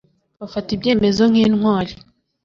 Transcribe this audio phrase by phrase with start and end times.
[0.39, 1.93] bafata ibyemezo nk'intwari